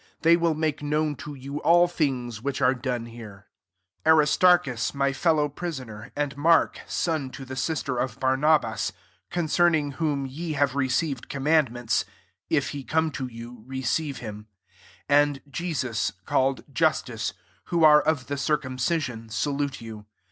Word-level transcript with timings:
They 0.23 0.35
will 0.35 0.55
make 0.55 0.81
known 0.81 1.15
to 1.17 1.35
you 1.35 1.59
all 1.59 1.87
things 1.87 2.41
which 2.41 2.59
are 2.59 2.73
done 2.73 3.05
here.. 3.05 3.45
10 4.03 4.13
Aristarchus 4.13 4.95
my 4.95 5.13
fellow 5.13 5.47
prisoner, 5.47 6.11
and 6.15 6.35
Mark 6.35 6.79
son 6.87 7.29
to 7.29 7.45
the 7.45 7.55
sister 7.55 7.99
of 7.99 8.19
Barnabas, 8.19 8.93
concerning 9.29 9.91
Whom 9.91 10.25
ye 10.25 10.53
have 10.53 10.73
received 10.73 11.29
com 11.29 11.43
mandments, 11.43 12.03
(if 12.49 12.69
he 12.69 12.83
come 12.83 13.11
to 13.11 13.27
you 13.27 13.61
receive 13.67 14.17
him,) 14.17 14.47
11 15.07 15.29
and 15.29 15.41
Jesus 15.53 16.13
called 16.25 16.63
Justus, 16.73 17.33
who 17.65 17.83
are 17.83 18.01
of 18.01 18.25
the 18.25 18.37
circumcision, 18.37 19.29
salute 19.29 19.81
you. 19.81 20.07